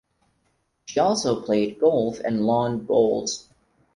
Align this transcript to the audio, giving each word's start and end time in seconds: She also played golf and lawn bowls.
She 0.85 0.99
also 0.99 1.43
played 1.43 1.79
golf 1.79 2.19
and 2.21 2.43
lawn 2.43 2.85
bowls. 2.87 3.47